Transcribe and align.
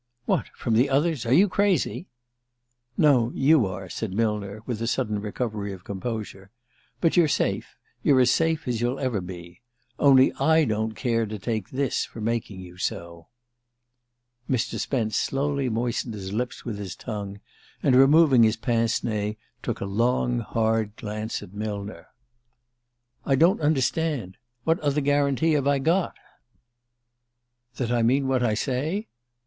"What 0.25 0.47
from 0.55 0.73
the 0.73 0.89
others? 0.89 1.27
Are 1.27 1.31
you 1.33 1.47
crazy?" 1.47 2.07
"No, 2.97 3.31
you 3.35 3.67
are," 3.67 3.87
said 3.87 4.13
Millner 4.13 4.63
with 4.65 4.81
a 4.81 4.87
sudden 4.87 5.21
recovery 5.21 5.73
of 5.73 5.83
composure. 5.83 6.49
"But 6.99 7.15
you're 7.15 7.27
safe 7.27 7.77
you're 8.01 8.19
as 8.19 8.31
safe 8.31 8.67
as 8.67 8.81
you'll 8.81 8.97
ever 8.97 9.21
be. 9.21 9.61
Only 9.99 10.33
I 10.39 10.65
don't 10.65 10.93
care 10.95 11.27
to 11.27 11.37
take 11.37 11.69
this 11.69 12.03
for 12.03 12.19
making 12.19 12.61
you 12.61 12.77
so." 12.77 13.27
Mr. 14.49 14.79
Spence 14.79 15.17
slowly 15.17 15.69
moistened 15.69 16.15
his 16.15 16.33
lips 16.33 16.65
with 16.65 16.79
his 16.79 16.95
tongue, 16.95 17.39
and 17.83 17.95
removing 17.95 18.41
his 18.41 18.57
pince 18.57 19.03
nez, 19.03 19.35
took 19.61 19.81
a 19.81 19.85
long 19.85 20.39
hard 20.39 20.93
look 21.03 21.43
at 21.43 21.53
Millner. 21.53 22.07
"I 23.23 23.35
don't 23.35 23.61
understand. 23.61 24.37
What 24.63 24.79
other 24.79 24.99
guarantee 25.01 25.51
have 25.51 25.67
I 25.67 25.77
got?" 25.77 26.15
"That 27.75 27.91
I 27.91 28.01
mean 28.01 28.27
what 28.27 28.41
I 28.41 28.55
say?" 28.55 29.07